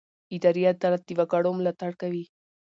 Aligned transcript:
اداري 0.35 0.63
عدالت 0.73 1.01
د 1.05 1.09
وګړو 1.19 1.51
ملاتړ 1.57 1.91
کوي. 2.01 2.23